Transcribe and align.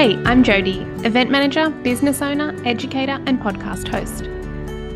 Hey, 0.00 0.16
I'm 0.24 0.42
Jody, 0.42 0.80
event 1.04 1.30
manager, 1.30 1.68
business 1.68 2.22
owner, 2.22 2.56
educator, 2.64 3.22
and 3.26 3.38
podcast 3.38 3.86
host. 3.86 4.24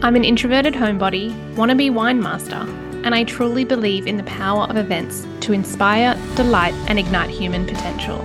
I'm 0.03 0.17
an 0.17 0.24
introverted 0.24 0.72
homebody, 0.72 1.30
wannabe 1.56 1.92
wine 1.92 2.22
master, 2.22 2.67
and 3.04 3.14
I 3.14 3.25
truly 3.25 3.64
believe 3.64 4.06
in 4.06 4.17
the 4.17 4.22
power 4.22 4.62
of 4.62 4.79
events 4.79 5.27
to 5.40 5.53
inspire, 5.53 6.19
delight, 6.37 6.72
and 6.88 6.99
ignite 6.99 7.28
human 7.28 7.67
potential. 7.67 8.19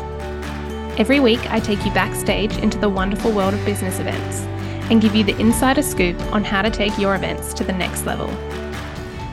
Every 0.98 1.20
week, 1.20 1.52
I 1.52 1.60
take 1.60 1.84
you 1.86 1.92
backstage 1.92 2.56
into 2.60 2.78
the 2.78 2.88
wonderful 2.88 3.34
world 3.34 3.56
of 3.56 3.66
business 3.66 4.00
events 4.00 4.44
and 4.90 5.02
give 5.02 5.14
you 5.14 5.26
the 5.26 5.38
insider 5.38 5.82
scoop 5.82 6.18
on 6.32 6.46
how 6.46 6.62
to 6.62 6.70
take 6.70 6.98
your 6.98 7.14
events 7.14 7.54
to 7.56 7.66
the 7.66 7.74
next 7.74 8.06
level. 8.06 8.30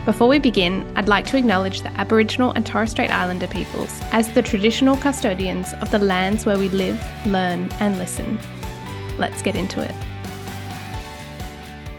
Before 0.06 0.28
we 0.28 0.38
begin, 0.38 0.86
I'd 0.94 1.08
like 1.08 1.26
to 1.26 1.36
acknowledge 1.36 1.82
the 1.82 1.90
Aboriginal 1.98 2.52
and 2.52 2.64
Torres 2.64 2.92
Strait 2.92 3.10
Islander 3.10 3.48
peoples 3.48 3.90
as 4.12 4.32
the 4.32 4.40
traditional 4.40 4.96
custodians 4.96 5.74
of 5.80 5.90
the 5.90 5.98
lands 5.98 6.46
where 6.46 6.56
we 6.56 6.68
live, 6.68 7.04
learn, 7.26 7.68
and 7.80 7.98
listen. 7.98 8.38
Let's 9.18 9.42
get 9.42 9.56
into 9.56 9.82
it. 9.82 9.92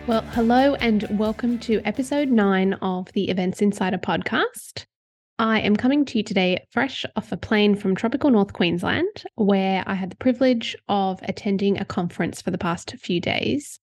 Well, 0.07 0.21
hello 0.31 0.75
and 0.75 1.05
welcome 1.19 1.59
to 1.59 1.81
episode 1.83 2.29
nine 2.29 2.75
of 2.75 3.11
the 3.11 3.29
Events 3.29 3.61
Insider 3.61 3.97
podcast. 3.97 4.85
I 5.37 5.59
am 5.59 5.75
coming 5.75 6.05
to 6.05 6.19
you 6.19 6.23
today 6.23 6.65
fresh 6.71 7.05
off 7.17 7.33
a 7.33 7.37
plane 7.37 7.75
from 7.75 7.93
tropical 7.93 8.29
North 8.29 8.53
Queensland, 8.53 9.25
where 9.35 9.83
I 9.85 9.95
had 9.95 10.11
the 10.11 10.15
privilege 10.15 10.77
of 10.87 11.19
attending 11.23 11.77
a 11.77 11.83
conference 11.83 12.41
for 12.41 12.51
the 12.51 12.57
past 12.57 12.95
few 13.01 13.19
days. 13.19 13.81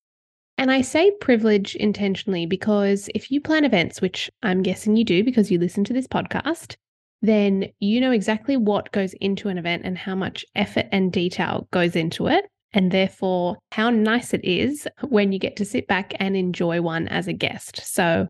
And 0.56 0.70
I 0.70 0.82
say 0.82 1.10
privilege 1.20 1.74
intentionally 1.74 2.46
because 2.46 3.08
if 3.14 3.30
you 3.30 3.40
plan 3.40 3.64
events, 3.64 4.00
which 4.00 4.30
I'm 4.42 4.62
guessing 4.62 4.96
you 4.96 5.04
do 5.04 5.24
because 5.24 5.50
you 5.50 5.58
listen 5.58 5.84
to 5.84 5.92
this 5.92 6.06
podcast, 6.06 6.76
then 7.22 7.66
you 7.80 8.00
know 8.00 8.12
exactly 8.12 8.56
what 8.56 8.92
goes 8.92 9.14
into 9.14 9.48
an 9.48 9.58
event 9.58 9.82
and 9.84 9.98
how 9.98 10.14
much 10.14 10.44
effort 10.54 10.86
and 10.92 11.12
detail 11.12 11.66
goes 11.72 11.96
into 11.96 12.28
it. 12.28 12.44
And 12.72 12.90
therefore, 12.90 13.56
how 13.72 13.90
nice 13.90 14.34
it 14.34 14.44
is 14.44 14.86
when 15.08 15.32
you 15.32 15.38
get 15.38 15.56
to 15.56 15.64
sit 15.64 15.86
back 15.86 16.12
and 16.18 16.36
enjoy 16.36 16.82
one 16.82 17.06
as 17.08 17.28
a 17.28 17.32
guest. 17.32 17.80
So, 17.84 18.28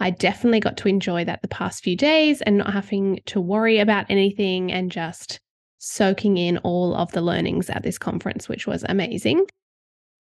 I 0.00 0.10
definitely 0.10 0.60
got 0.60 0.78
to 0.78 0.88
enjoy 0.88 1.24
that 1.24 1.42
the 1.42 1.48
past 1.48 1.84
few 1.84 1.96
days 1.96 2.40
and 2.42 2.58
not 2.58 2.72
having 2.72 3.20
to 3.26 3.40
worry 3.40 3.78
about 3.78 4.06
anything 4.08 4.72
and 4.72 4.90
just 4.90 5.40
soaking 5.78 6.38
in 6.38 6.58
all 6.58 6.94
of 6.94 7.12
the 7.12 7.20
learnings 7.20 7.68
at 7.68 7.82
this 7.82 7.98
conference, 7.98 8.48
which 8.48 8.66
was 8.66 8.84
amazing. 8.88 9.46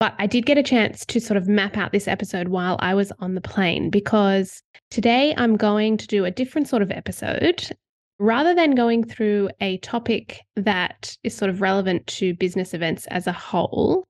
But 0.01 0.15
I 0.17 0.25
did 0.25 0.47
get 0.47 0.57
a 0.57 0.63
chance 0.63 1.05
to 1.05 1.19
sort 1.21 1.37
of 1.37 1.47
map 1.47 1.77
out 1.77 1.91
this 1.91 2.07
episode 2.07 2.47
while 2.47 2.75
I 2.79 2.95
was 2.95 3.11
on 3.19 3.35
the 3.35 3.39
plane 3.39 3.91
because 3.91 4.63
today 4.89 5.35
I'm 5.37 5.55
going 5.55 5.95
to 5.97 6.07
do 6.07 6.25
a 6.25 6.31
different 6.31 6.67
sort 6.67 6.81
of 6.81 6.89
episode. 6.89 7.69
Rather 8.17 8.55
than 8.55 8.73
going 8.73 9.03
through 9.03 9.51
a 9.59 9.77
topic 9.77 10.41
that 10.55 11.15
is 11.23 11.37
sort 11.37 11.51
of 11.51 11.61
relevant 11.61 12.07
to 12.07 12.33
business 12.33 12.73
events 12.73 13.05
as 13.11 13.27
a 13.27 13.31
whole, 13.31 14.03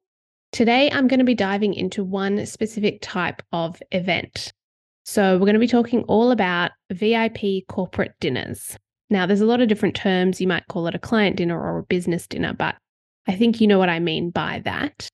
today 0.53 0.89
I'm 0.93 1.09
going 1.09 1.19
to 1.19 1.25
be 1.25 1.35
diving 1.35 1.73
into 1.73 2.05
one 2.05 2.45
specific 2.45 2.99
type 3.01 3.41
of 3.51 3.83
event. 3.91 4.53
So, 5.03 5.33
we're 5.33 5.39
going 5.45 5.55
to 5.55 5.59
be 5.59 5.67
talking 5.67 6.03
all 6.03 6.31
about 6.31 6.71
VIP 6.89 7.67
corporate 7.67 8.13
dinners. 8.21 8.77
Now, 9.09 9.25
there's 9.25 9.41
a 9.41 9.45
lot 9.45 9.59
of 9.59 9.67
different 9.67 9.95
terms. 9.95 10.39
You 10.39 10.47
might 10.47 10.67
call 10.69 10.87
it 10.87 10.95
a 10.95 10.99
client 10.99 11.35
dinner 11.35 11.61
or 11.61 11.79
a 11.79 11.83
business 11.83 12.27
dinner, 12.27 12.53
but 12.53 12.77
I 13.27 13.35
think 13.35 13.59
you 13.59 13.67
know 13.67 13.77
what 13.77 13.89
I 13.89 13.99
mean 13.99 14.29
by 14.29 14.61
that. 14.63 15.09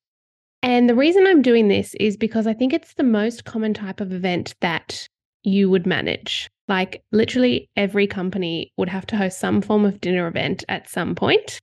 And 0.63 0.89
the 0.89 0.95
reason 0.95 1.25
I'm 1.27 1.41
doing 1.41 1.67
this 1.67 1.93
is 1.95 2.17
because 2.17 2.47
I 2.47 2.53
think 2.53 2.73
it's 2.73 2.95
the 2.95 3.03
most 3.03 3.45
common 3.45 3.73
type 3.73 4.01
of 4.01 4.11
event 4.11 4.55
that 4.61 5.07
you 5.43 5.69
would 5.69 5.85
manage. 5.85 6.49
Like 6.67 7.01
literally 7.11 7.69
every 7.77 8.07
company 8.07 8.73
would 8.75 8.89
have 8.89 9.05
to 9.07 9.15
host 9.15 9.39
some 9.39 9.61
form 9.61 9.85
of 9.85 10.01
dinner 10.01 10.27
event 10.27 10.65
at 10.67 10.89
some 10.89 11.15
point, 11.15 11.59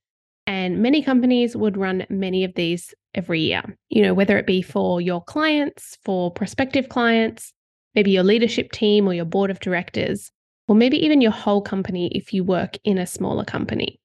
And 0.47 0.81
many 0.83 1.03
companies 1.03 1.57
would 1.57 1.77
run 1.77 2.07
many 2.11 2.45
of 2.45 2.55
these 2.55 2.95
every 3.15 3.41
year, 3.41 3.63
you 3.89 4.03
know, 4.03 4.13
whether 4.13 4.37
it 4.37 4.47
be 4.47 4.61
for 4.61 5.01
your 5.01 5.23
clients, 5.23 5.97
for 6.05 6.31
prospective 6.31 6.89
clients, 6.89 7.53
maybe 7.95 8.11
your 8.11 8.25
leadership 8.25 8.73
team 8.73 9.09
or 9.09 9.15
your 9.15 9.25
board 9.25 9.51
of 9.51 9.61
directors, 9.61 10.31
or 10.69 10.75
maybe 10.75 11.03
even 11.03 11.21
your 11.21 11.31
whole 11.31 11.63
company 11.63 12.09
if 12.15 12.33
you 12.35 12.45
work 12.45 12.77
in 12.85 12.99
a 12.99 13.07
smaller 13.07 13.45
company. 13.45 13.99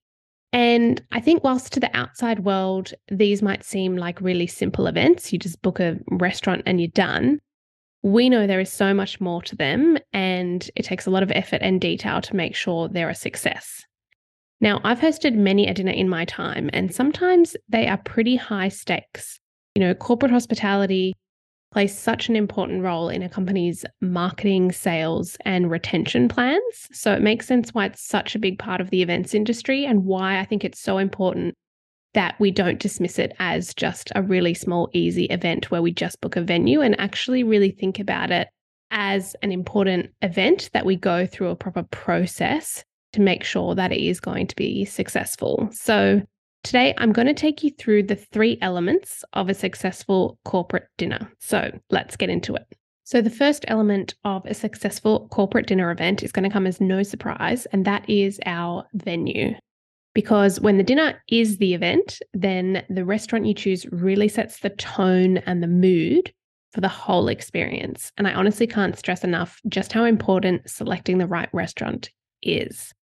And 0.52 1.02
I 1.12 1.20
think, 1.20 1.44
whilst 1.44 1.74
to 1.74 1.80
the 1.80 1.96
outside 1.96 2.40
world, 2.40 2.94
these 3.10 3.42
might 3.42 3.64
seem 3.64 3.98
like 3.98 4.20
really 4.20 4.48
simple 4.48 4.88
events, 4.88 5.32
you 5.32 5.38
just 5.38 5.62
book 5.62 5.80
a 5.80 5.98
restaurant 6.10 6.64
and 6.66 6.82
you're 6.82 6.90
done. 6.90 7.40
We 8.02 8.30
know 8.30 8.48
there 8.48 8.60
is 8.60 8.72
so 8.72 8.94
much 8.94 9.22
more 9.22 9.42
to 9.44 9.56
them, 9.56 9.98
and 10.14 10.70
it 10.76 10.86
takes 10.86 11.06
a 11.06 11.12
lot 11.12 11.22
of 11.22 11.32
effort 11.32 11.62
and 11.62 11.80
detail 11.80 12.22
to 12.22 12.36
make 12.36 12.56
sure 12.56 12.88
they're 12.88 13.10
a 13.10 13.16
success. 13.16 13.84
Now, 14.62 14.82
I've 14.84 15.00
hosted 15.00 15.36
many 15.36 15.68
a 15.68 15.74
dinner 15.74 15.92
in 15.92 16.10
my 16.10 16.26
time, 16.26 16.70
and 16.74 16.94
sometimes 16.94 17.56
they 17.68 17.88
are 17.88 17.98
pretty 17.98 18.36
high 18.36 18.70
stakes. 18.70 19.40
You 19.76 19.82
know, 19.82 19.94
corporate 19.94 20.32
hospitality 20.32 21.14
plays 21.72 21.98
such 21.98 22.30
an 22.30 22.36
important 22.36 22.82
role 22.82 23.10
in 23.10 23.22
a 23.22 23.30
company's 23.30 23.86
marketing, 24.02 24.72
sales, 24.72 25.38
and 25.46 25.70
retention 25.70 26.28
plans. 26.28 26.88
So 26.92 27.14
it 27.14 27.22
makes 27.22 27.48
sense 27.48 27.74
why 27.74 27.86
it's 27.86 28.06
such 28.06 28.36
a 28.36 28.40
big 28.40 28.58
part 28.58 28.82
of 28.82 28.90
the 28.90 29.02
events 29.02 29.34
industry 29.34 29.86
and 29.86 30.06
why 30.06 30.40
I 30.40 30.46
think 30.46 30.64
it's 30.64 30.82
so 30.82 30.98
important 30.98 31.56
that 32.16 32.36
we 32.40 32.50
don't 32.50 32.80
dismiss 32.80 33.20
it 33.20 33.36
as 33.40 33.74
just 33.74 34.12
a 34.16 34.24
really 34.24 34.56
small, 34.56 34.90
easy 34.94 35.26
event 35.26 35.70
where 35.70 35.82
we 35.82 35.92
just 35.92 36.20
book 36.22 36.36
a 36.36 36.42
venue 36.42 36.82
and 36.82 37.00
actually 37.00 37.44
really 37.44 37.72
think 37.72 38.00
about 38.00 38.32
it 38.32 38.48
as 38.92 39.36
an 39.44 39.52
important 39.52 40.10
event 40.24 40.72
that 40.74 40.86
we 40.86 40.96
go 40.96 41.28
through 41.28 41.50
a 41.50 41.56
proper 41.56 41.84
process 41.84 42.84
to 43.14 43.22
make 43.22 43.44
sure 43.44 43.76
that 43.76 43.92
it 43.92 44.04
is 44.04 44.20
going 44.20 44.48
to 44.48 44.56
be 44.56 44.86
successful. 44.86 45.70
So 45.72 46.22
Today, 46.64 46.94
I'm 46.98 47.14
going 47.14 47.28
to 47.28 47.34
take 47.34 47.64
you 47.64 47.72
through 47.72 48.04
the 48.04 48.16
three 48.16 48.58
elements 48.62 49.24
of 49.34 49.50
a 49.50 49.54
successful 49.54 50.38
corporate 50.44 50.88
dinner. 50.98 51.32
So 51.40 51.72
let's 51.90 52.18
get 52.18 52.30
into 52.30 52.54
it. 52.56 52.68
So, 53.06 53.22
the 53.22 53.30
first 53.30 53.66
element 53.68 54.14
of 54.24 54.46
a 54.46 54.54
successful 54.54 55.28
corporate 55.30 55.66
dinner 55.66 55.90
event 55.90 56.22
is 56.22 56.32
going 56.32 56.44
to 56.44 56.54
come 56.54 56.68
as 56.68 56.80
no 56.80 57.02
surprise, 57.02 57.66
and 57.68 57.84
that 57.86 58.08
is 58.08 58.40
our 58.46 58.86
venue. 58.94 59.56
Because 60.14 60.60
when 60.60 60.78
the 60.78 60.84
dinner 60.84 61.20
is 61.28 61.58
the 61.58 61.74
event, 61.74 62.20
then 62.34 62.84
the 62.90 63.06
restaurant 63.06 63.46
you 63.46 63.54
choose 63.56 63.88
really 63.92 64.28
sets 64.28 64.60
the 64.60 64.70
tone 64.70 65.38
and 65.40 65.64
the 65.64 65.68
mood 65.68 66.32
for 66.72 66.82
the 66.82 66.88
whole 66.88 67.30
experience. 67.30 68.12
And 68.18 68.28
I 68.28 68.34
honestly 68.34 68.68
can't 68.68 68.98
stress 68.98 69.24
enough 69.24 69.60
just 69.68 69.92
how 69.92 70.04
important 70.04 70.70
selecting 70.70 71.18
the 71.18 71.26
right 71.26 71.50
restaurant 71.52 72.12
is. 72.44 72.94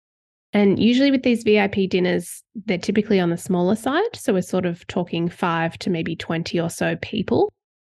And 0.57 0.83
usually 0.83 1.11
with 1.11 1.23
these 1.23 1.43
VIP 1.43 1.87
dinners, 1.87 2.43
they're 2.65 2.79
typically 2.79 3.21
on 3.21 3.29
the 3.29 3.37
smaller 3.37 3.77
side. 3.77 4.17
So 4.17 4.33
we're 4.33 4.41
sort 4.41 4.65
of 4.65 4.87
talking 4.87 5.29
five 5.29 5.79
to 5.81 5.91
maybe 5.91 6.17
20 6.17 6.59
or 6.59 6.71
so 6.71 6.97
people. 7.03 7.53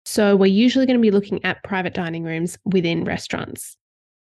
So 0.04 0.34
we're 0.34 0.46
usually 0.46 0.84
going 0.84 0.98
to 0.98 1.00
be 1.00 1.12
looking 1.12 1.44
at 1.44 1.62
private 1.62 1.94
dining 1.94 2.24
rooms 2.24 2.58
within 2.64 3.04
restaurants. 3.04 3.76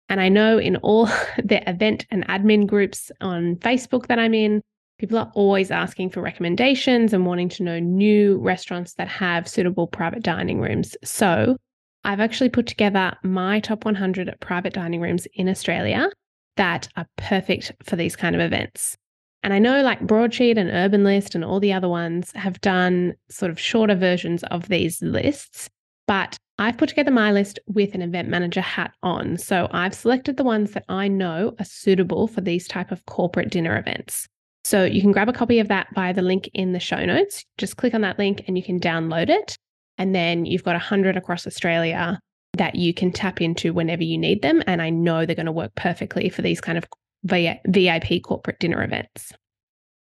And 0.08 0.20
I 0.20 0.28
know 0.28 0.58
in 0.58 0.74
all 0.78 1.06
the 1.44 1.62
event 1.70 2.06
and 2.10 2.26
admin 2.26 2.66
groups 2.66 3.12
on 3.20 3.54
Facebook 3.58 4.08
that 4.08 4.18
I'm 4.18 4.34
in, 4.34 4.62
people 4.98 5.16
are 5.16 5.30
always 5.36 5.70
asking 5.70 6.10
for 6.10 6.20
recommendations 6.20 7.12
and 7.12 7.26
wanting 7.26 7.50
to 7.50 7.62
know 7.62 7.78
new 7.78 8.38
restaurants 8.38 8.94
that 8.94 9.06
have 9.06 9.46
suitable 9.46 9.86
private 9.86 10.24
dining 10.24 10.60
rooms. 10.60 10.96
So 11.04 11.56
I've 12.02 12.18
actually 12.18 12.48
put 12.48 12.66
together 12.66 13.16
my 13.22 13.60
top 13.60 13.84
100 13.84 14.34
private 14.40 14.74
dining 14.74 15.00
rooms 15.00 15.28
in 15.34 15.48
Australia 15.48 16.10
that 16.56 16.88
are 16.96 17.06
perfect 17.16 17.72
for 17.82 17.96
these 17.96 18.16
kind 18.16 18.34
of 18.34 18.40
events. 18.40 18.96
And 19.42 19.52
I 19.52 19.58
know 19.58 19.82
like 19.82 20.00
Broadsheet 20.00 20.56
and 20.56 20.70
Urban 20.70 21.04
List 21.04 21.34
and 21.34 21.44
all 21.44 21.60
the 21.60 21.72
other 21.72 21.88
ones 21.88 22.32
have 22.34 22.60
done 22.62 23.14
sort 23.28 23.50
of 23.50 23.60
shorter 23.60 23.94
versions 23.94 24.42
of 24.44 24.68
these 24.68 25.02
lists, 25.02 25.68
but 26.06 26.38
I've 26.58 26.78
put 26.78 26.88
together 26.88 27.10
my 27.10 27.32
list 27.32 27.58
with 27.66 27.94
an 27.94 28.02
event 28.02 28.28
manager 28.28 28.60
hat 28.60 28.92
on. 29.02 29.36
So 29.38 29.68
I've 29.72 29.94
selected 29.94 30.36
the 30.36 30.44
ones 30.44 30.70
that 30.70 30.84
I 30.88 31.08
know 31.08 31.54
are 31.58 31.64
suitable 31.64 32.28
for 32.28 32.40
these 32.40 32.68
type 32.68 32.90
of 32.90 33.04
corporate 33.06 33.50
dinner 33.50 33.76
events. 33.76 34.26
So 34.64 34.84
you 34.84 35.02
can 35.02 35.12
grab 35.12 35.28
a 35.28 35.32
copy 35.32 35.58
of 35.58 35.68
that 35.68 35.88
via 35.94 36.14
the 36.14 36.22
link 36.22 36.48
in 36.54 36.72
the 36.72 36.80
show 36.80 37.04
notes. 37.04 37.44
Just 37.58 37.76
click 37.76 37.92
on 37.92 38.00
that 38.00 38.18
link 38.18 38.44
and 38.46 38.56
you 38.56 38.62
can 38.62 38.80
download 38.80 39.28
it. 39.28 39.58
And 39.98 40.14
then 40.14 40.46
you've 40.46 40.64
got 40.64 40.72
100 40.72 41.16
across 41.16 41.46
Australia 41.46 42.18
that 42.54 42.74
you 42.74 42.94
can 42.94 43.12
tap 43.12 43.40
into 43.40 43.72
whenever 43.72 44.02
you 44.02 44.18
need 44.18 44.42
them. 44.42 44.62
And 44.66 44.80
I 44.80 44.90
know 44.90 45.26
they're 45.26 45.36
going 45.36 45.46
to 45.46 45.52
work 45.52 45.74
perfectly 45.74 46.28
for 46.28 46.42
these 46.42 46.60
kind 46.60 46.78
of 46.78 46.86
VIP 47.24 48.22
corporate 48.22 48.58
dinner 48.58 48.82
events. 48.82 49.32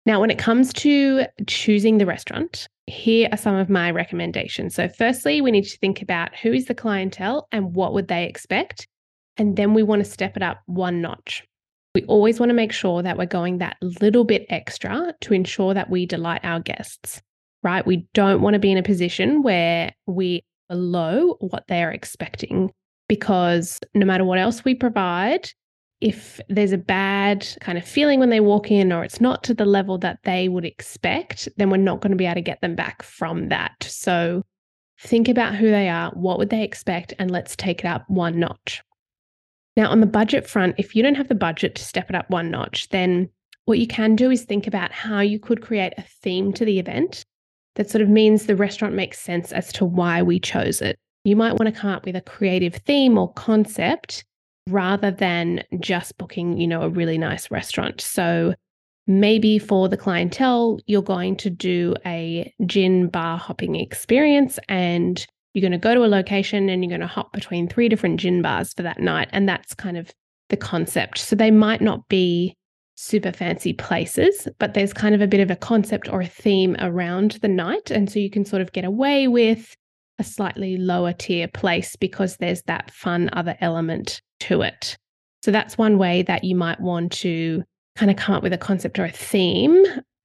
Now, 0.07 0.21
when 0.21 0.31
it 0.31 0.39
comes 0.39 0.73
to 0.75 1.27
choosing 1.47 1.99
the 1.99 2.07
restaurant, 2.07 2.67
here 2.87 3.29
are 3.31 3.37
some 3.37 3.57
of 3.57 3.69
my 3.69 3.91
recommendations. 3.91 4.75
So, 4.75 4.89
firstly, 4.89 5.41
we 5.41 5.51
need 5.51 5.65
to 5.65 5.79
think 5.79 6.01
about 6.01 6.35
who 6.37 6.53
is 6.53 6.65
the 6.65 6.75
clientele 6.75 7.47
and 7.53 7.75
what 7.75 7.93
would 7.93 8.09
they 8.09 8.25
expect. 8.25 8.89
And 9.37 9.57
then 9.57 9.75
we 9.75 9.83
want 9.83 10.03
to 10.05 10.11
step 10.11 10.37
it 10.37 10.43
up 10.43 10.61
one 10.67 11.03
notch. 11.03 11.45
We 11.95 12.05
always 12.05 12.41
want 12.41 12.51
to 12.51 12.55
make 12.55 12.73
sure 12.73 13.03
that 13.03 13.19
we're 13.19 13.27
going 13.27 13.59
that 13.59 13.77
little 13.83 14.25
bit 14.25 14.47
extra 14.49 15.15
to 15.21 15.35
ensure 15.35 15.75
that 15.75 15.91
we 15.91 16.07
delight 16.07 16.41
our 16.43 16.61
guests, 16.61 17.21
right? 17.63 17.87
We 17.87 18.07
don't 18.15 18.41
want 18.41 18.55
to 18.55 18.61
be 18.61 18.73
in 18.73 18.79
a 18.79 18.83
position 18.83 19.43
where 19.43 19.93
we 20.07 20.43
below 20.69 21.37
what 21.41 21.65
they're 21.69 21.91
expecting 21.91 22.71
because 23.09 23.81
no 23.95 24.07
matter 24.07 24.25
what 24.25 24.39
else 24.39 24.65
we 24.65 24.75
provide, 24.75 25.51
if 26.01 26.41
there's 26.49 26.73
a 26.73 26.79
bad 26.79 27.47
kind 27.61 27.77
of 27.77 27.85
feeling 27.85 28.21
when 28.21 28.31
they 28.31 28.41
walk 28.41 28.71
in 28.71 28.93
or 28.93 29.03
it's 29.03 29.21
not 29.21 29.43
to 29.45 29.55
the 29.55 29.65
level 29.65 29.99
that 29.99 30.19
they 30.25 30.49
would 30.49 30.65
expect, 30.65 31.49
then 31.57 31.71
we're 31.71 31.77
not 31.79 32.01
going 32.01 32.13
to 32.13 32.17
be 32.17 32.27
able 32.27 32.35
to 32.35 32.41
get 32.41 32.61
them 32.61 32.77
back 32.77 33.03
from 33.03 33.49
that. 33.49 33.75
So 33.83 34.45
think 35.01 35.29
about 35.29 35.57
who 35.57 35.71
they 35.71 35.89
are, 35.89 36.11
what 36.13 36.39
would 36.39 36.51
they 36.51 36.63
expect, 36.63 37.15
and 37.19 37.31
let's 37.31 37.57
take 37.57 37.81
it 37.81 37.87
up 37.87 38.05
one 38.09 38.39
notch. 38.39 38.83
Now, 39.77 39.91
on 39.91 40.01
the 40.01 40.07
budget 40.07 40.47
front, 40.49 40.75
if 40.79 40.95
you 40.95 41.03
don't 41.03 41.15
have 41.15 41.29
the 41.29 41.35
budget 41.35 41.77
to 41.77 41.85
step 41.85 42.11
it 42.11 42.17
up 42.17 42.29
one 42.31 42.51
notch, 42.51 42.89
then 42.91 43.29
what 43.65 43.79
you 43.79 43.87
can 43.87 44.17
do 44.17 44.31
is 44.31 44.45
think 44.45 44.67
about 44.67 44.93
how 44.93 45.21
you 45.21 45.39
could 45.39 45.63
create 45.63 45.95
a 45.97 46.03
theme 46.03 46.53
to 46.55 46.65
the 46.65 46.79
event 46.79 47.25
that 47.79 47.89
sort 47.89 48.03
of 48.03 48.09
means 48.09 48.45
the 48.45 48.57
restaurant 48.57 48.95
makes 48.95 49.21
sense 49.21 49.53
as 49.53 49.73
to 49.73 49.85
why 49.85 50.21
we 50.21 50.41
chose 50.41 50.83
it. 50.83 50.99
You 51.23 51.37
might 51.37 51.53
want 51.53 51.73
to 51.73 51.81
come 51.81 51.91
up 51.91 52.05
with 52.05 52.17
a 52.17 52.21
creative 52.21 52.75
theme 52.75 53.17
or 53.17 53.33
concept 53.35 54.25
rather 54.69 55.13
than 55.13 55.63
just 55.79 56.19
booking, 56.19 56.59
you 56.59 56.67
know, 56.67 56.83
a 56.83 56.89
really 56.89 57.17
nice 57.17 57.51
restaurant. 57.53 58.01
So 58.01 58.55
maybe 59.07 59.61
for 59.61 59.89
the 59.89 59.97
clientele, 59.97 60.81
you're 60.87 61.03
going 61.03 61.37
to 61.37 61.51
do 61.51 61.95
a 62.05 62.53
gin 62.67 63.09
bar 63.09 63.39
hopping 63.39 63.77
experience 63.77 64.59
and 64.69 65.25
you're 65.55 65.63
going 65.63 65.73
to 65.73 65.79
go 65.79 65.95
to 65.95 66.05
a 66.05 66.07
location 66.07 66.69
and 66.69 66.83
you're 66.83 66.91
going 66.91 67.01
to 67.01 67.07
hop 67.07 67.33
between 67.33 67.69
three 67.69 67.89
different 67.89 68.19
gin 68.19 68.43
bars 68.43 68.75
for 68.75 68.83
that 68.83 68.99
night. 68.99 69.29
And 69.31 69.49
that's 69.49 69.73
kind 69.73 69.97
of 69.97 70.13
the 70.49 70.57
concept. 70.57 71.19
So 71.19 71.37
they 71.37 71.53
might 71.53 71.81
not 71.81 72.09
be 72.09 72.57
super 73.01 73.31
fancy 73.31 73.73
places, 73.73 74.49
but 74.59 74.75
there's 74.75 74.93
kind 74.93 75.15
of 75.15 75.21
a 75.21 75.27
bit 75.29 75.39
of 75.39 75.53
a 75.53 75.57
concept 75.57 76.09
or 76.09 76.21
a 76.21 76.27
theme 76.27 76.75
around 76.81 77.39
the 77.43 77.49
night. 77.49 77.93
And 77.93 78.11
so 78.11 78.19
you 78.19 78.29
can 78.29 78.45
sort 78.45 78.61
of 78.61 78.73
get 78.73 78.85
away 78.85 79.29
with 79.29 79.77
a 80.19 80.25
slightly 80.25 80.77
lower 80.77 81.13
tier 81.13 81.47
place 81.47 81.95
because 81.95 82.39
there's 82.39 82.63
that 82.63 82.91
fun 82.91 83.31
other 83.35 83.57
element 83.61 84.21
to 84.41 84.63
it. 84.63 84.97
So 85.45 85.53
that's 85.53 85.79
one 85.79 85.97
way 85.97 86.23
that 86.23 86.43
you 86.43 86.57
might 86.57 86.81
want 86.81 87.13
to 87.13 87.63
kind 87.95 88.11
of 88.11 88.17
come 88.17 88.35
up 88.35 88.43
with 88.43 88.53
a 88.53 88.59
concept 88.59 88.99
or 88.99 89.05
a 89.05 89.13
theme. 89.13 89.81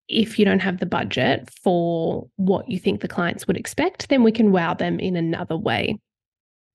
If 0.09 0.39
you 0.39 0.43
don't 0.43 0.59
have 0.59 0.79
the 0.79 0.87
budget 0.87 1.47
for 1.61 2.27
what 2.37 2.67
you 2.67 2.79
think 2.79 3.01
the 3.01 3.07
clients 3.07 3.45
would 3.45 3.55
expect, 3.55 4.09
then 4.09 4.23
we 4.23 4.31
can 4.31 4.51
wow 4.51 4.73
them 4.73 4.99
in 4.99 5.15
another 5.15 5.55
way. 5.55 5.99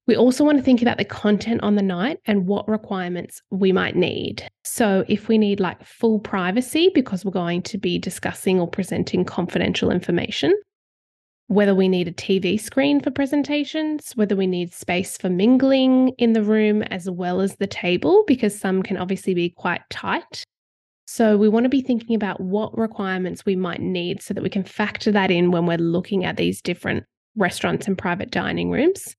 We 0.09 0.17
also 0.17 0.43
want 0.43 0.57
to 0.57 0.65
think 0.65 0.81
about 0.81 0.97
the 0.97 1.05
content 1.05 1.63
on 1.63 1.75
the 1.75 1.83
night 1.83 2.19
and 2.25 2.47
what 2.47 2.67
requirements 2.67 3.43
we 3.51 3.73
might 3.73 3.95
need. 3.95 4.49
So, 4.65 5.05
if 5.07 5.29
we 5.29 5.37
need 5.37 5.61
like 5.61 5.85
full 5.85 6.19
privacy 6.19 6.91
because 6.95 7.27
we're 7.27 7.31
going 7.31 7.61
to 7.65 7.77
be 7.77 7.99
discussing 7.99 8.59
or 8.59 8.67
presenting 8.67 9.27
confidential 9.27 9.91
information, 9.91 10.55
whether 11.49 11.75
we 11.75 11.89
need 11.89 12.09
a 12.09 12.13
TV 12.13 12.59
screen 12.59 13.03
for 13.03 13.11
presentations, 13.11 14.13
whether 14.15 14.35
we 14.35 14.47
need 14.47 14.73
space 14.73 15.19
for 15.19 15.29
mingling 15.29 16.15
in 16.17 16.33
the 16.33 16.43
room 16.43 16.83
as 16.85 17.11
well 17.11 17.43
as 17.43 17.57
the 17.57 17.67
table, 17.67 18.25
because 18.27 18.59
some 18.59 18.83
can 18.83 18.97
obviously 18.97 19.35
be 19.35 19.51
quite 19.51 19.83
tight. 19.91 20.43
So, 21.07 21.37
we 21.37 21.51
want 21.51 21.65
to 21.65 21.71
be 21.71 21.83
thinking 21.83 22.17
about 22.17 22.41
what 22.41 22.77
requirements 22.79 23.45
we 23.45 23.57
might 23.57 23.83
need 23.83 24.23
so 24.23 24.33
that 24.33 24.43
we 24.43 24.49
can 24.49 24.65
factor 24.65 25.13
that 25.13 25.31
in 25.31 25.51
when 25.51 25.67
we're 25.67 25.77
looking 25.77 26.25
at 26.25 26.39
these 26.39 26.63
different 26.63 27.05
restaurants 27.37 27.87
and 27.87 27.99
private 27.99 28.31
dining 28.31 28.71
rooms. 28.71 29.15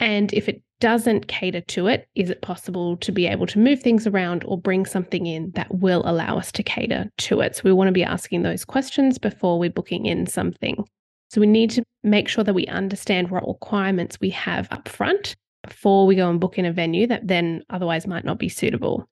And 0.00 0.32
if 0.32 0.48
it 0.48 0.62
doesn't 0.80 1.28
cater 1.28 1.60
to 1.60 1.86
it, 1.86 2.08
is 2.14 2.30
it 2.30 2.42
possible 2.42 2.96
to 2.96 3.12
be 3.12 3.26
able 3.26 3.46
to 3.46 3.58
move 3.58 3.80
things 3.80 4.06
around 4.06 4.42
or 4.44 4.58
bring 4.58 4.86
something 4.86 5.26
in 5.26 5.52
that 5.52 5.72
will 5.74 6.02
allow 6.06 6.38
us 6.38 6.50
to 6.52 6.62
cater 6.62 7.10
to 7.18 7.40
it? 7.40 7.56
So, 7.56 7.62
we 7.64 7.72
want 7.72 7.88
to 7.88 7.92
be 7.92 8.04
asking 8.04 8.42
those 8.42 8.64
questions 8.64 9.18
before 9.18 9.58
we're 9.58 9.70
booking 9.70 10.06
in 10.06 10.26
something. 10.26 10.84
So 11.30 11.40
we 11.40 11.46
need 11.46 11.70
to 11.70 11.84
make 12.02 12.28
sure 12.28 12.42
that 12.42 12.54
we 12.54 12.66
understand 12.66 13.30
what 13.30 13.46
requirements 13.46 14.18
we 14.20 14.30
have 14.30 14.66
up 14.72 14.88
front 14.88 15.36
before 15.62 16.04
we 16.06 16.16
go 16.16 16.28
and 16.28 16.40
book 16.40 16.58
in 16.58 16.64
a 16.64 16.72
venue 16.72 17.06
that 17.06 17.28
then 17.28 17.62
otherwise 17.70 18.06
might 18.06 18.24
not 18.24 18.38
be 18.38 18.48
suitable. 18.48 19.08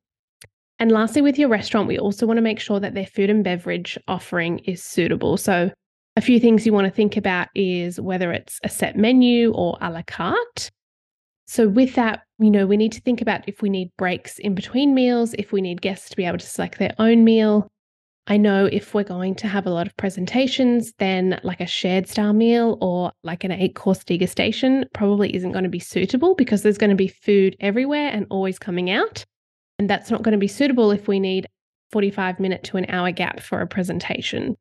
And 0.80 0.90
lastly, 0.90 1.22
with 1.22 1.38
your 1.38 1.48
restaurant, 1.48 1.86
we 1.86 1.98
also 1.98 2.26
want 2.26 2.38
to 2.38 2.42
make 2.42 2.58
sure 2.58 2.80
that 2.80 2.94
their 2.94 3.06
food 3.06 3.30
and 3.30 3.44
beverage 3.44 3.98
offering 4.08 4.58
is 4.60 4.82
suitable. 4.82 5.36
So, 5.36 5.70
a 6.16 6.20
few 6.20 6.40
things 6.40 6.66
you 6.66 6.72
want 6.72 6.86
to 6.86 6.90
think 6.92 7.16
about 7.16 7.48
is 7.54 8.00
whether 8.00 8.32
it's 8.32 8.58
a 8.64 8.68
set 8.68 8.96
menu 8.96 9.52
or 9.52 9.78
a 9.80 9.90
la 9.90 10.02
carte. 10.02 10.70
So, 11.50 11.66
with 11.66 11.94
that, 11.94 12.24
you 12.38 12.50
know, 12.50 12.66
we 12.66 12.76
need 12.76 12.92
to 12.92 13.00
think 13.00 13.22
about 13.22 13.48
if 13.48 13.62
we 13.62 13.70
need 13.70 13.90
breaks 13.96 14.38
in 14.38 14.54
between 14.54 14.94
meals, 14.94 15.34
if 15.38 15.50
we 15.50 15.62
need 15.62 15.80
guests 15.80 16.10
to 16.10 16.16
be 16.16 16.26
able 16.26 16.36
to 16.36 16.46
select 16.46 16.78
their 16.78 16.94
own 16.98 17.24
meal, 17.24 17.66
I 18.26 18.36
know 18.36 18.66
if 18.66 18.92
we're 18.92 19.04
going 19.04 19.34
to 19.36 19.48
have 19.48 19.66
a 19.66 19.70
lot 19.70 19.86
of 19.86 19.96
presentations, 19.96 20.92
then 20.98 21.40
like 21.42 21.62
a 21.62 21.66
shared 21.66 22.06
style 22.06 22.34
meal 22.34 22.76
or 22.82 23.12
like 23.24 23.44
an 23.44 23.52
eight 23.52 23.74
course 23.74 24.04
degustation 24.04 24.84
probably 24.92 25.34
isn't 25.34 25.52
going 25.52 25.64
to 25.64 25.70
be 25.70 25.78
suitable 25.78 26.34
because 26.34 26.60
there's 26.60 26.76
going 26.76 26.90
to 26.90 26.96
be 26.96 27.08
food 27.08 27.56
everywhere 27.60 28.10
and 28.10 28.26
always 28.28 28.58
coming 28.58 28.90
out. 28.90 29.24
And 29.78 29.88
that's 29.88 30.10
not 30.10 30.22
going 30.22 30.32
to 30.32 30.38
be 30.38 30.48
suitable 30.48 30.90
if 30.90 31.08
we 31.08 31.18
need 31.18 31.46
45 31.92 32.38
minute 32.38 32.62
to 32.64 32.76
an 32.76 32.84
hour 32.90 33.10
gap 33.10 33.40
for 33.40 33.62
a 33.62 33.66
presentation. 33.66 34.54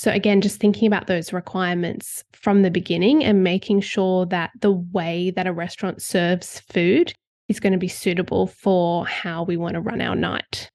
So, 0.00 0.10
again, 0.10 0.40
just 0.40 0.58
thinking 0.58 0.86
about 0.86 1.08
those 1.08 1.30
requirements 1.30 2.24
from 2.32 2.62
the 2.62 2.70
beginning 2.70 3.22
and 3.22 3.44
making 3.44 3.82
sure 3.82 4.24
that 4.24 4.50
the 4.58 4.72
way 4.72 5.30
that 5.32 5.46
a 5.46 5.52
restaurant 5.52 6.00
serves 6.00 6.60
food 6.60 7.12
is 7.48 7.60
going 7.60 7.74
to 7.74 7.78
be 7.78 7.86
suitable 7.86 8.46
for 8.46 9.06
how 9.06 9.42
we 9.42 9.58
want 9.58 9.74
to 9.74 9.80
run 9.82 10.00
our 10.00 10.16
night. 10.16 10.70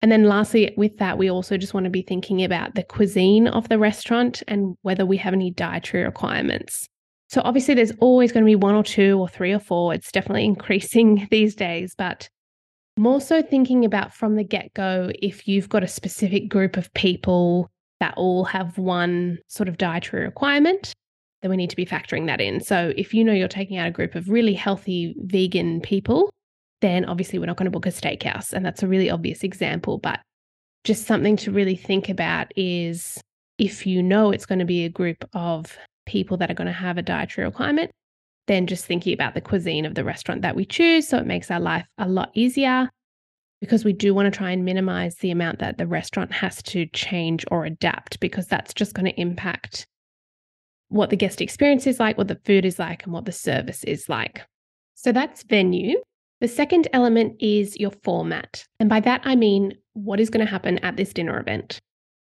And 0.00 0.10
then 0.10 0.24
lastly, 0.24 0.72
with 0.78 0.96
that, 0.96 1.18
we 1.18 1.30
also 1.30 1.58
just 1.58 1.74
want 1.74 1.84
to 1.84 1.90
be 1.90 2.00
thinking 2.00 2.42
about 2.42 2.74
the 2.74 2.84
cuisine 2.84 3.48
of 3.48 3.68
the 3.68 3.78
restaurant 3.78 4.42
and 4.48 4.78
whether 4.80 5.04
we 5.04 5.18
have 5.18 5.34
any 5.34 5.50
dietary 5.50 6.02
requirements. 6.02 6.88
So 7.28 7.42
obviously, 7.44 7.74
there's 7.74 7.92
always 8.00 8.32
going 8.32 8.46
to 8.46 8.50
be 8.50 8.56
one 8.56 8.76
or 8.76 8.82
two 8.82 9.18
or 9.18 9.28
three 9.28 9.52
or 9.52 9.60
four. 9.60 9.92
It's 9.92 10.10
definitely 10.10 10.44
increasing 10.46 11.28
these 11.30 11.54
days, 11.54 11.94
but 11.98 12.30
more 12.96 13.20
so 13.20 13.42
thinking 13.42 13.84
about 13.84 14.14
from 14.14 14.36
the 14.36 14.44
get 14.44 14.72
go 14.72 15.10
if 15.20 15.46
you've 15.46 15.68
got 15.68 15.84
a 15.84 15.88
specific 15.88 16.48
group 16.48 16.78
of 16.78 16.94
people 16.94 17.70
that 18.04 18.14
all 18.18 18.44
have 18.44 18.76
one 18.76 19.38
sort 19.48 19.66
of 19.66 19.78
dietary 19.78 20.24
requirement, 20.24 20.92
then 21.40 21.50
we 21.50 21.56
need 21.56 21.70
to 21.70 21.76
be 21.76 21.86
factoring 21.86 22.26
that 22.26 22.38
in. 22.38 22.60
So 22.60 22.92
if 22.98 23.14
you 23.14 23.24
know 23.24 23.32
you're 23.32 23.48
taking 23.48 23.78
out 23.78 23.88
a 23.88 23.90
group 23.90 24.14
of 24.14 24.28
really 24.28 24.52
healthy 24.52 25.14
vegan 25.20 25.80
people, 25.80 26.28
then 26.82 27.06
obviously 27.06 27.38
we're 27.38 27.46
not 27.46 27.56
going 27.56 27.64
to 27.64 27.70
book 27.70 27.86
a 27.86 27.90
steakhouse. 27.90 28.52
And 28.52 28.64
that's 28.64 28.82
a 28.82 28.86
really 28.86 29.08
obvious 29.08 29.42
example. 29.42 29.96
But 29.96 30.20
just 30.84 31.06
something 31.06 31.34
to 31.38 31.50
really 31.50 31.76
think 31.76 32.10
about 32.10 32.52
is 32.56 33.18
if 33.56 33.86
you 33.86 34.02
know 34.02 34.32
it's 34.32 34.44
going 34.44 34.58
to 34.58 34.66
be 34.66 34.84
a 34.84 34.90
group 34.90 35.24
of 35.32 35.78
people 36.04 36.36
that 36.36 36.50
are 36.50 36.54
going 36.54 36.66
to 36.66 36.72
have 36.74 36.98
a 36.98 37.02
dietary 37.02 37.46
requirement, 37.46 37.90
then 38.48 38.66
just 38.66 38.84
thinking 38.84 39.14
about 39.14 39.32
the 39.32 39.40
cuisine 39.40 39.86
of 39.86 39.94
the 39.94 40.04
restaurant 40.04 40.42
that 40.42 40.56
we 40.56 40.66
choose. 40.66 41.08
So 41.08 41.16
it 41.16 41.26
makes 41.26 41.50
our 41.50 41.60
life 41.60 41.86
a 41.96 42.06
lot 42.06 42.30
easier 42.34 42.90
because 43.64 43.82
we 43.82 43.94
do 43.94 44.12
want 44.12 44.30
to 44.30 44.36
try 44.36 44.50
and 44.50 44.62
minimize 44.62 45.14
the 45.16 45.30
amount 45.30 45.58
that 45.58 45.78
the 45.78 45.86
restaurant 45.86 46.30
has 46.30 46.62
to 46.64 46.84
change 46.88 47.46
or 47.50 47.64
adapt 47.64 48.20
because 48.20 48.46
that's 48.46 48.74
just 48.74 48.92
going 48.92 49.06
to 49.06 49.18
impact 49.18 49.86
what 50.88 51.08
the 51.08 51.16
guest 51.16 51.40
experience 51.40 51.86
is 51.86 51.98
like, 51.98 52.18
what 52.18 52.28
the 52.28 52.38
food 52.44 52.66
is 52.66 52.78
like, 52.78 53.04
and 53.04 53.14
what 53.14 53.24
the 53.24 53.32
service 53.32 53.82
is 53.84 54.06
like. 54.06 54.42
So 54.94 55.12
that's 55.12 55.44
venue. 55.44 55.98
The 56.42 56.48
second 56.48 56.88
element 56.92 57.36
is 57.40 57.78
your 57.78 57.92
format. 58.02 58.66
And 58.78 58.90
by 58.90 59.00
that, 59.00 59.22
I 59.24 59.34
mean 59.34 59.72
what 59.94 60.20
is 60.20 60.28
going 60.28 60.44
to 60.44 60.50
happen 60.50 60.76
at 60.80 60.98
this 60.98 61.14
dinner 61.14 61.40
event. 61.40 61.80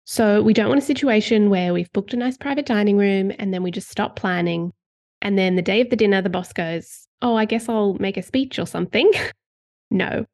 So 0.06 0.42
we 0.42 0.54
don't 0.54 0.70
want 0.70 0.82
a 0.82 0.86
situation 0.86 1.50
where 1.50 1.74
we've 1.74 1.92
booked 1.92 2.14
a 2.14 2.18
nice 2.18 2.38
private 2.38 2.66
dining 2.66 2.96
room 2.96 3.34
and 3.40 3.54
then 3.54 3.62
we 3.62 3.72
just 3.72 3.90
stop 3.90 4.16
planning. 4.16 4.72
And 5.22 5.38
then 5.38 5.58
the 5.58 5.62
day 5.62 5.82
of 5.82 5.90
the 5.90 5.98
dinner, 5.98 6.22
the 6.22 6.30
boss 6.30 6.54
goes, 6.54 7.08
Oh, 7.22 7.36
I 7.36 7.44
guess 7.44 7.68
I'll 7.68 7.96
make 7.96 8.16
a 8.16 8.22
speech 8.22 8.58
or 8.58 8.66
something. 8.66 9.12
no. 9.92 10.26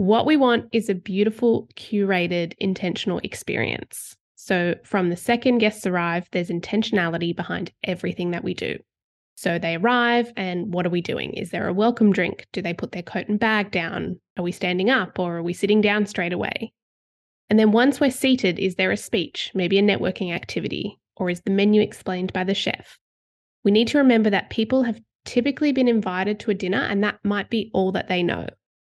What 0.00 0.24
we 0.24 0.38
want 0.38 0.70
is 0.72 0.88
a 0.88 0.94
beautiful, 0.94 1.68
curated, 1.76 2.54
intentional 2.58 3.18
experience. 3.18 4.16
So 4.34 4.74
from 4.82 5.10
the 5.10 5.16
second 5.16 5.58
guests 5.58 5.86
arrive, 5.86 6.26
there's 6.32 6.48
intentionality 6.48 7.36
behind 7.36 7.70
everything 7.84 8.30
that 8.30 8.42
we 8.42 8.54
do. 8.54 8.78
So 9.36 9.58
they 9.58 9.76
arrive, 9.76 10.32
and 10.38 10.72
what 10.72 10.86
are 10.86 10.90
we 10.90 11.02
doing? 11.02 11.34
Is 11.34 11.50
there 11.50 11.68
a 11.68 11.74
welcome 11.74 12.14
drink? 12.14 12.46
Do 12.54 12.62
they 12.62 12.72
put 12.72 12.92
their 12.92 13.02
coat 13.02 13.28
and 13.28 13.38
bag 13.38 13.72
down? 13.72 14.18
Are 14.38 14.42
we 14.42 14.52
standing 14.52 14.88
up 14.88 15.18
or 15.18 15.36
are 15.36 15.42
we 15.42 15.52
sitting 15.52 15.82
down 15.82 16.06
straight 16.06 16.32
away? 16.32 16.72
And 17.50 17.58
then 17.58 17.70
once 17.70 18.00
we're 18.00 18.10
seated, 18.10 18.58
is 18.58 18.76
there 18.76 18.92
a 18.92 18.96
speech, 18.96 19.50
maybe 19.52 19.78
a 19.78 19.82
networking 19.82 20.34
activity, 20.34 20.98
or 21.16 21.28
is 21.28 21.42
the 21.42 21.50
menu 21.50 21.82
explained 21.82 22.32
by 22.32 22.44
the 22.44 22.54
chef? 22.54 22.98
We 23.64 23.70
need 23.70 23.88
to 23.88 23.98
remember 23.98 24.30
that 24.30 24.48
people 24.48 24.82
have 24.84 24.98
typically 25.26 25.72
been 25.72 25.88
invited 25.88 26.40
to 26.40 26.52
a 26.52 26.54
dinner 26.54 26.80
and 26.80 27.04
that 27.04 27.18
might 27.22 27.50
be 27.50 27.70
all 27.74 27.92
that 27.92 28.08
they 28.08 28.22
know. 28.22 28.46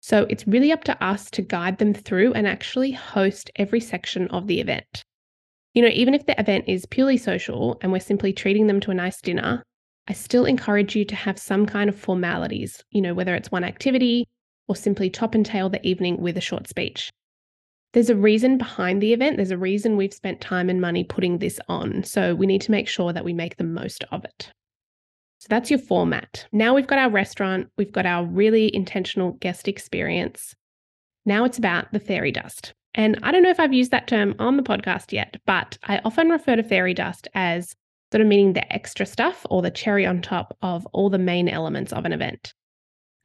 So 0.03 0.27
it's 0.29 0.45
really 0.45 0.73
up 0.73 0.83
to 0.83 1.01
us 1.01 1.31
to 1.31 1.41
guide 1.41 1.77
them 1.77 1.93
through 1.93 2.33
and 2.33 2.45
actually 2.45 2.91
host 2.91 3.49
every 3.55 3.79
section 3.79 4.27
of 4.31 4.47
the 4.47 4.59
event. 4.59 5.05
You 5.73 5.81
know, 5.81 5.91
even 5.93 6.13
if 6.13 6.25
the 6.25 6.37
event 6.37 6.65
is 6.67 6.85
purely 6.85 7.15
social 7.15 7.79
and 7.81 7.89
we're 7.89 8.01
simply 8.01 8.33
treating 8.33 8.67
them 8.67 8.81
to 8.81 8.91
a 8.91 8.95
nice 8.95 9.21
dinner, 9.21 9.63
I 10.09 10.11
still 10.11 10.43
encourage 10.43 10.93
you 10.93 11.05
to 11.05 11.15
have 11.15 11.39
some 11.39 11.65
kind 11.65 11.89
of 11.89 11.97
formalities, 11.97 12.83
you 12.91 13.01
know, 13.01 13.13
whether 13.13 13.33
it's 13.33 13.49
one 13.49 13.63
activity 13.63 14.27
or 14.67 14.75
simply 14.75 15.09
top 15.09 15.35
and 15.35 15.45
tail 15.45 15.69
the 15.69 15.87
evening 15.87 16.17
with 16.17 16.35
a 16.37 16.41
short 16.41 16.67
speech. 16.67 17.09
There's 17.93 18.09
a 18.09 18.15
reason 18.17 18.57
behind 18.57 19.01
the 19.01 19.13
event. 19.13 19.37
There's 19.37 19.51
a 19.51 19.57
reason 19.57 19.95
we've 19.95 20.13
spent 20.13 20.41
time 20.41 20.69
and 20.69 20.81
money 20.81 21.05
putting 21.05 21.37
this 21.37 21.61
on. 21.69 22.03
So 22.03 22.35
we 22.35 22.45
need 22.45 22.61
to 22.63 22.71
make 22.71 22.89
sure 22.89 23.13
that 23.13 23.23
we 23.23 23.31
make 23.31 23.55
the 23.55 23.63
most 23.63 24.03
of 24.11 24.25
it. 24.25 24.51
So 25.43 25.47
that's 25.49 25.69
your 25.69 25.79
format. 25.79 26.47
Now 26.53 26.73
we've 26.73 26.87
got 26.87 26.99
our 26.99 27.09
restaurant, 27.09 27.67
we've 27.77 27.91
got 27.91 28.05
our 28.05 28.23
really 28.23 28.73
intentional 28.73 29.33
guest 29.41 29.67
experience. 29.67 30.55
Now 31.25 31.43
it's 31.43 31.57
about 31.57 31.91
the 31.91 31.99
fairy 31.99 32.31
dust. 32.31 32.73
And 32.95 33.19
I 33.23 33.33
don't 33.33 33.43
know 33.43 33.49
if 33.49 33.59
I've 33.59 33.73
used 33.73 33.91
that 33.91 34.07
term 34.07 34.35
on 34.39 34.55
the 34.55 34.63
podcast 34.63 35.11
yet, 35.11 35.35
but 35.45 35.77
I 35.83 35.99
often 36.05 36.29
refer 36.29 36.55
to 36.55 36.63
fairy 36.63 36.93
dust 36.93 37.27
as 37.33 37.75
sort 38.13 38.21
of 38.21 38.27
meaning 38.27 38.53
the 38.53 38.71
extra 38.71 39.05
stuff 39.05 39.45
or 39.49 39.61
the 39.61 39.69
cherry 39.69 40.05
on 40.05 40.21
top 40.21 40.55
of 40.61 40.85
all 40.93 41.09
the 41.09 41.17
main 41.17 41.49
elements 41.49 41.91
of 41.91 42.05
an 42.05 42.13
event. 42.13 42.53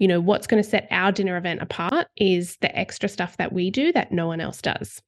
You 0.00 0.08
know, 0.08 0.20
what's 0.20 0.48
going 0.48 0.60
to 0.60 0.68
set 0.68 0.88
our 0.90 1.12
dinner 1.12 1.36
event 1.36 1.62
apart 1.62 2.08
is 2.16 2.56
the 2.56 2.76
extra 2.76 3.08
stuff 3.08 3.36
that 3.36 3.52
we 3.52 3.70
do 3.70 3.92
that 3.92 4.10
no 4.10 4.26
one 4.26 4.40
else 4.40 4.60
does. 4.60 5.00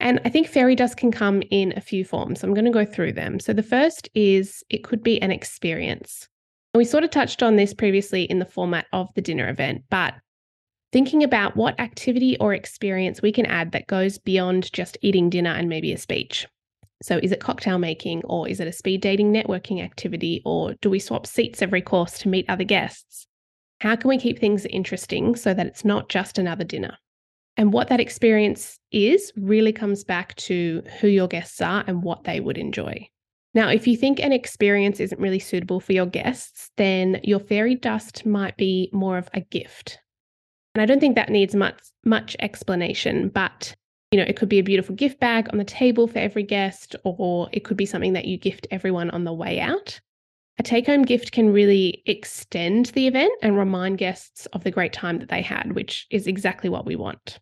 And 0.00 0.22
I 0.24 0.30
think 0.30 0.48
fairy 0.48 0.74
dust 0.74 0.96
can 0.96 1.12
come 1.12 1.42
in 1.50 1.74
a 1.76 1.82
few 1.82 2.02
forms. 2.02 2.42
I'm 2.42 2.54
going 2.54 2.64
to 2.64 2.70
go 2.70 2.86
through 2.86 3.12
them. 3.12 3.40
So 3.40 3.52
the 3.52 3.62
first 3.62 4.08
is 4.14 4.64
it 4.70 4.84
could 4.84 5.02
be 5.02 5.20
an 5.20 5.30
experience. 5.30 6.30
And 6.76 6.78
we 6.78 6.84
sort 6.84 7.04
of 7.04 7.10
touched 7.10 7.42
on 7.42 7.56
this 7.56 7.72
previously 7.72 8.24
in 8.24 8.38
the 8.38 8.44
format 8.44 8.84
of 8.92 9.08
the 9.14 9.22
dinner 9.22 9.48
event, 9.48 9.84
but 9.88 10.12
thinking 10.92 11.24
about 11.24 11.56
what 11.56 11.80
activity 11.80 12.36
or 12.38 12.52
experience 12.52 13.22
we 13.22 13.32
can 13.32 13.46
add 13.46 13.72
that 13.72 13.86
goes 13.86 14.18
beyond 14.18 14.70
just 14.74 14.98
eating 15.00 15.30
dinner 15.30 15.52
and 15.52 15.70
maybe 15.70 15.90
a 15.94 15.96
speech. 15.96 16.46
So, 17.02 17.18
is 17.22 17.32
it 17.32 17.40
cocktail 17.40 17.78
making, 17.78 18.24
or 18.26 18.46
is 18.46 18.60
it 18.60 18.68
a 18.68 18.72
speed 18.72 19.00
dating 19.00 19.32
networking 19.32 19.82
activity, 19.82 20.42
or 20.44 20.74
do 20.82 20.90
we 20.90 20.98
swap 20.98 21.26
seats 21.26 21.62
every 21.62 21.80
course 21.80 22.18
to 22.18 22.28
meet 22.28 22.44
other 22.50 22.62
guests? 22.62 23.26
How 23.80 23.96
can 23.96 24.10
we 24.10 24.18
keep 24.18 24.38
things 24.38 24.66
interesting 24.66 25.34
so 25.34 25.54
that 25.54 25.66
it's 25.66 25.82
not 25.82 26.10
just 26.10 26.36
another 26.36 26.64
dinner? 26.64 26.98
And 27.56 27.72
what 27.72 27.88
that 27.88 28.00
experience 28.00 28.78
is 28.92 29.32
really 29.34 29.72
comes 29.72 30.04
back 30.04 30.34
to 30.34 30.82
who 31.00 31.08
your 31.08 31.26
guests 31.26 31.62
are 31.62 31.84
and 31.86 32.02
what 32.02 32.24
they 32.24 32.38
would 32.38 32.58
enjoy. 32.58 33.08
Now, 33.56 33.70
if 33.70 33.86
you 33.86 33.96
think 33.96 34.20
an 34.20 34.34
experience 34.34 35.00
isn't 35.00 35.18
really 35.18 35.38
suitable 35.38 35.80
for 35.80 35.94
your 35.94 36.04
guests, 36.04 36.70
then 36.76 37.18
your 37.24 37.40
fairy 37.40 37.74
dust 37.74 38.26
might 38.26 38.58
be 38.58 38.90
more 38.92 39.16
of 39.16 39.30
a 39.32 39.40
gift. 39.40 39.98
And 40.74 40.82
I 40.82 40.84
don't 40.84 41.00
think 41.00 41.14
that 41.16 41.30
needs 41.30 41.54
much 41.54 41.80
much 42.04 42.36
explanation, 42.38 43.30
but 43.30 43.74
you 44.10 44.18
know, 44.18 44.26
it 44.28 44.36
could 44.36 44.50
be 44.50 44.58
a 44.58 44.62
beautiful 44.62 44.94
gift 44.94 45.20
bag 45.20 45.48
on 45.50 45.58
the 45.58 45.64
table 45.64 46.06
for 46.06 46.18
every 46.18 46.42
guest, 46.42 46.96
or 47.02 47.48
it 47.50 47.64
could 47.64 47.78
be 47.78 47.86
something 47.86 48.12
that 48.12 48.26
you 48.26 48.36
gift 48.36 48.66
everyone 48.70 49.08
on 49.10 49.24
the 49.24 49.32
way 49.32 49.58
out. 49.58 49.98
A 50.58 50.62
take 50.62 50.86
home 50.86 51.02
gift 51.02 51.32
can 51.32 51.50
really 51.50 52.02
extend 52.04 52.86
the 52.86 53.06
event 53.06 53.32
and 53.40 53.56
remind 53.56 53.96
guests 53.96 54.44
of 54.52 54.64
the 54.64 54.70
great 54.70 54.92
time 54.92 55.18
that 55.20 55.30
they 55.30 55.40
had, 55.40 55.72
which 55.74 56.06
is 56.10 56.26
exactly 56.26 56.68
what 56.68 56.84
we 56.84 56.94
want. 56.94 57.38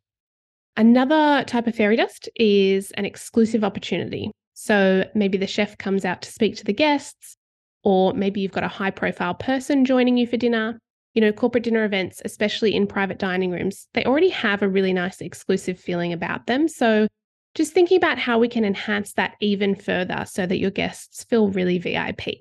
Another 0.76 1.42
type 1.44 1.66
of 1.66 1.74
fairy 1.74 1.96
dust 1.96 2.28
is 2.36 2.92
an 2.92 3.04
exclusive 3.04 3.64
opportunity. 3.64 4.30
So 4.54 5.04
maybe 5.14 5.36
the 5.38 5.46
chef 5.46 5.76
comes 5.78 6.04
out 6.04 6.22
to 6.22 6.32
speak 6.32 6.56
to 6.56 6.64
the 6.64 6.72
guests, 6.72 7.36
or 7.82 8.14
maybe 8.14 8.40
you've 8.40 8.52
got 8.52 8.64
a 8.64 8.68
high 8.68 8.90
profile 8.90 9.34
person 9.34 9.84
joining 9.84 10.16
you 10.16 10.26
for 10.26 10.36
dinner 10.36 10.78
you 11.14 11.20
know, 11.20 11.32
corporate 11.32 11.64
dinner 11.64 11.84
events, 11.84 12.20
especially 12.24 12.74
in 12.74 12.86
private 12.86 13.18
dining 13.18 13.52
rooms, 13.52 13.86
they 13.94 14.04
already 14.04 14.30
have 14.30 14.62
a 14.62 14.68
really 14.68 14.92
nice 14.92 15.20
exclusive 15.20 15.78
feeling 15.78 16.12
about 16.12 16.46
them. 16.46 16.68
So 16.68 17.06
just 17.54 17.72
thinking 17.72 17.96
about 17.96 18.18
how 18.18 18.38
we 18.38 18.48
can 18.48 18.64
enhance 18.64 19.12
that 19.12 19.36
even 19.40 19.76
further 19.76 20.24
so 20.26 20.44
that 20.44 20.58
your 20.58 20.72
guests 20.72 21.22
feel 21.24 21.48
really 21.48 21.78
VIP. 21.78 22.38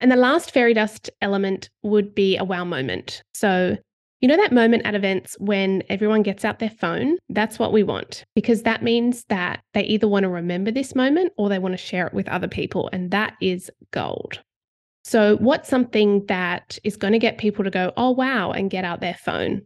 And 0.00 0.10
the 0.10 0.16
last 0.16 0.52
fairy 0.52 0.72
dust 0.72 1.10
element 1.20 1.68
would 1.82 2.14
be 2.14 2.36
a 2.36 2.44
wow 2.44 2.64
moment. 2.64 3.22
So, 3.34 3.76
you 4.22 4.28
know, 4.28 4.36
that 4.36 4.52
moment 4.52 4.86
at 4.86 4.94
events 4.94 5.36
when 5.40 5.82
everyone 5.90 6.22
gets 6.22 6.44
out 6.44 6.60
their 6.60 6.70
phone, 6.70 7.18
that's 7.28 7.58
what 7.58 7.72
we 7.72 7.82
want 7.82 8.24
because 8.36 8.62
that 8.62 8.82
means 8.82 9.24
that 9.28 9.60
they 9.74 9.82
either 9.82 10.06
want 10.06 10.22
to 10.22 10.28
remember 10.28 10.70
this 10.70 10.94
moment 10.94 11.32
or 11.36 11.48
they 11.48 11.58
want 11.58 11.72
to 11.72 11.76
share 11.76 12.06
it 12.06 12.14
with 12.14 12.28
other 12.28 12.46
people. 12.46 12.88
And 12.92 13.10
that 13.10 13.34
is 13.42 13.68
gold. 13.90 14.40
So, 15.04 15.36
what's 15.38 15.68
something 15.68 16.24
that 16.26 16.78
is 16.84 16.96
going 16.96 17.12
to 17.12 17.18
get 17.18 17.38
people 17.38 17.64
to 17.64 17.70
go, 17.70 17.92
oh, 17.96 18.10
wow, 18.10 18.52
and 18.52 18.70
get 18.70 18.84
out 18.84 19.00
their 19.00 19.14
phone? 19.14 19.62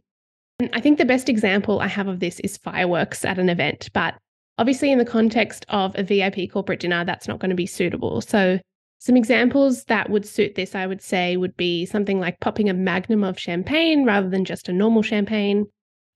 And 0.59 0.71
I 0.73 0.81
think 0.81 0.97
the 0.97 1.05
best 1.05 1.29
example 1.29 1.79
I 1.79 1.87
have 1.87 2.07
of 2.07 2.19
this 2.19 2.39
is 2.39 2.57
fireworks 2.57 3.23
at 3.23 3.37
an 3.37 3.49
event. 3.49 3.89
But 3.93 4.15
obviously, 4.57 4.91
in 4.91 4.97
the 4.97 5.05
context 5.05 5.67
of 5.69 5.95
a 5.95 6.01
VIP 6.01 6.51
corporate 6.51 6.79
dinner, 6.79 7.05
that's 7.05 7.27
not 7.27 7.37
going 7.37 7.51
to 7.51 7.55
be 7.55 7.67
suitable. 7.67 8.21
So, 8.21 8.57
some 8.99 9.15
examples 9.15 9.83
that 9.85 10.09
would 10.09 10.25
suit 10.25 10.55
this, 10.55 10.73
I 10.75 10.87
would 10.87 11.01
say, 11.01 11.37
would 11.37 11.55
be 11.55 11.85
something 11.85 12.19
like 12.19 12.39
popping 12.39 12.69
a 12.69 12.73
magnum 12.73 13.23
of 13.23 13.39
champagne 13.39 14.05
rather 14.05 14.29
than 14.29 14.43
just 14.43 14.69
a 14.69 14.73
normal 14.73 15.03
champagne, 15.03 15.65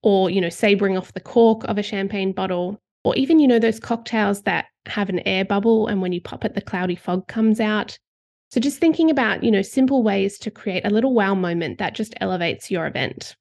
or, 0.02 0.30
you 0.30 0.42
know, 0.42 0.50
sabering 0.50 0.98
off 0.98 1.14
the 1.14 1.20
cork 1.20 1.64
of 1.66 1.78
a 1.78 1.84
champagne 1.84 2.32
bottle, 2.32 2.80
or 3.04 3.16
even, 3.16 3.40
you 3.40 3.48
know, 3.48 3.60
those 3.60 3.80
cocktails 3.80 4.42
that 4.44 4.66
have 4.88 5.10
an 5.10 5.20
air 5.28 5.46
bubble 5.46 5.88
and 5.88 6.02
when 6.02 6.12
you 6.12 6.22
pop 6.22 6.44
it, 6.44 6.56
the 6.56 6.62
cloudy 6.62 6.96
fog 6.96 7.28
comes 7.28 7.60
out. 7.60 7.98
So 8.50 8.60
just 8.60 8.80
thinking 8.80 9.10
about, 9.10 9.44
you 9.44 9.52
know, 9.52 9.62
simple 9.62 10.04
ways 10.04 10.38
to 10.40 10.52
create 10.52 10.86
a 10.86 10.90
little 10.90 11.14
wow 11.14 11.36
moment 11.36 11.78
that 11.78 11.96
just 11.96 12.16
elevates 12.20 12.72
your 12.72 12.88
event. 12.88 13.36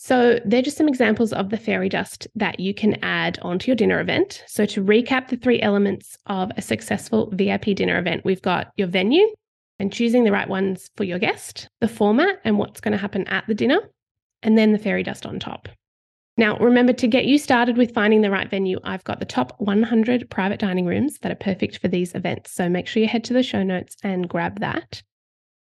So 0.00 0.38
they're 0.44 0.62
just 0.62 0.76
some 0.76 0.86
examples 0.86 1.32
of 1.32 1.50
the 1.50 1.56
fairy 1.56 1.88
dust 1.88 2.28
that 2.36 2.60
you 2.60 2.72
can 2.72 3.02
add 3.02 3.36
onto 3.42 3.66
your 3.66 3.74
dinner 3.74 3.98
event. 4.00 4.44
So 4.46 4.64
to 4.64 4.82
recap 4.82 5.26
the 5.26 5.36
three 5.36 5.60
elements 5.60 6.16
of 6.26 6.52
a 6.56 6.62
successful 6.62 7.30
VIP 7.32 7.74
dinner 7.74 7.98
event, 7.98 8.24
we've 8.24 8.40
got 8.40 8.70
your 8.76 8.86
venue 8.86 9.26
and 9.80 9.92
choosing 9.92 10.22
the 10.22 10.30
right 10.30 10.48
ones 10.48 10.88
for 10.96 11.02
your 11.02 11.18
guest, 11.18 11.68
the 11.80 11.88
format 11.88 12.38
and 12.44 12.58
what's 12.58 12.80
going 12.80 12.92
to 12.92 12.98
happen 12.98 13.26
at 13.26 13.44
the 13.48 13.54
dinner, 13.54 13.80
and 14.44 14.56
then 14.56 14.70
the 14.70 14.78
fairy 14.78 15.02
dust 15.02 15.26
on 15.26 15.40
top. 15.40 15.68
Now, 16.36 16.56
remember 16.58 16.92
to 16.92 17.08
get 17.08 17.24
you 17.24 17.36
started 17.36 17.76
with 17.76 17.92
finding 17.92 18.20
the 18.20 18.30
right 18.30 18.48
venue, 18.48 18.78
I've 18.84 19.02
got 19.02 19.18
the 19.18 19.26
top 19.26 19.56
100 19.58 20.30
private 20.30 20.60
dining 20.60 20.86
rooms 20.86 21.18
that 21.22 21.32
are 21.32 21.34
perfect 21.34 21.78
for 21.78 21.88
these 21.88 22.14
events. 22.14 22.52
So 22.52 22.68
make 22.68 22.86
sure 22.86 23.02
you 23.02 23.08
head 23.08 23.24
to 23.24 23.34
the 23.34 23.42
show 23.42 23.64
notes 23.64 23.96
and 24.04 24.28
grab 24.28 24.60
that. 24.60 25.02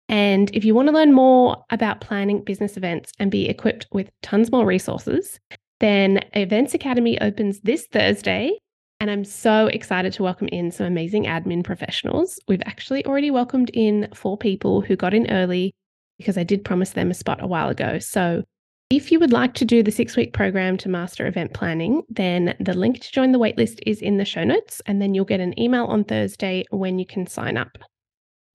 And 0.07 0.51
if 0.53 0.63
you 0.63 0.75
want 0.75 0.87
to 0.87 0.93
learn 0.93 1.13
more 1.13 1.63
about 1.69 2.01
planning 2.01 2.43
business 2.43 2.77
events 2.77 3.11
and 3.19 3.31
be 3.31 3.49
equipped 3.49 3.87
with 3.91 4.11
tons 4.21 4.51
more 4.51 4.65
resources, 4.65 5.39
then 5.79 6.19
Events 6.33 6.73
Academy 6.73 7.19
opens 7.21 7.59
this 7.61 7.87
Thursday. 7.87 8.51
And 8.99 9.11
I'm 9.11 9.25
so 9.25 9.67
excited 9.67 10.13
to 10.13 10.23
welcome 10.23 10.47
in 10.49 10.71
some 10.71 10.85
amazing 10.85 11.25
admin 11.25 11.63
professionals. 11.63 12.39
We've 12.47 12.61
actually 12.65 13.05
already 13.05 13.29
welcomed 13.31 13.71
in 13.73 14.07
four 14.13 14.37
people 14.37 14.81
who 14.81 14.95
got 14.95 15.13
in 15.13 15.29
early 15.29 15.73
because 16.17 16.37
I 16.37 16.43
did 16.43 16.63
promise 16.63 16.91
them 16.91 17.11
a 17.11 17.15
spot 17.15 17.43
a 17.43 17.47
while 17.47 17.69
ago. 17.69 17.99
So 17.99 18.43
if 18.89 19.11
you 19.11 19.19
would 19.19 19.33
like 19.33 19.55
to 19.55 19.65
do 19.65 19.81
the 19.81 19.91
six 19.91 20.15
week 20.15 20.31
program 20.31 20.77
to 20.77 20.89
master 20.89 21.25
event 21.25 21.53
planning, 21.53 22.03
then 22.09 22.55
the 22.59 22.73
link 22.73 23.01
to 23.01 23.11
join 23.11 23.31
the 23.31 23.39
waitlist 23.39 23.79
is 23.85 24.01
in 24.01 24.17
the 24.17 24.25
show 24.25 24.43
notes, 24.43 24.81
and 24.85 25.01
then 25.01 25.13
you'll 25.13 25.25
get 25.25 25.39
an 25.39 25.59
email 25.59 25.85
on 25.85 26.03
Thursday 26.03 26.63
when 26.69 26.99
you 26.99 27.05
can 27.05 27.25
sign 27.25 27.57
up. 27.57 27.79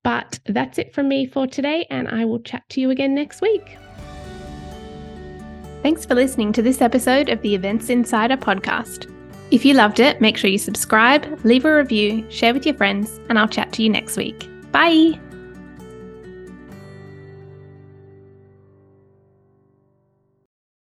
But 0.02 0.40
that's 0.47 0.78
it 0.78 0.95
from 0.95 1.09
me 1.09 1.26
for 1.26 1.47
today, 1.47 1.87
and 1.90 2.09
I 2.09 2.25
will 2.25 2.40
chat 2.40 2.69
to 2.71 2.80
you 2.80 2.90
again 2.90 3.14
next 3.14 3.42
week. 3.42 3.76
Thanks 5.83 6.04
for 6.04 6.14
listening 6.14 6.52
to 6.54 6.62
this 6.62 6.80
episode 6.80 7.28
of 7.28 7.40
the 7.42 7.54
Events 7.54 7.88
Insider 7.88 8.37
podcast. 8.37 9.11
If 9.50 9.64
you 9.64 9.75
loved 9.75 9.99
it, 9.99 10.21
make 10.21 10.37
sure 10.37 10.50
you 10.50 10.59
subscribe, 10.59 11.40
leave 11.45 11.64
a 11.64 11.75
review, 11.75 12.25
share 12.30 12.54
with 12.54 12.66
your 12.66 12.76
friends, 12.76 13.19
and 13.28 13.38
I'll 13.38 13.49
chat 13.49 13.73
to 13.75 13.83
you 13.83 13.88
next 13.88 14.16
week. 14.16 14.49
Bye! 14.73 15.19